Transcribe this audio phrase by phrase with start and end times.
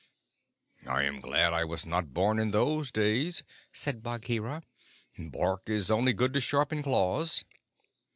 [0.87, 4.63] "I am glad I was not born in those days," said Bagheera.
[5.15, 7.45] "Bark is only good to sharpen claws."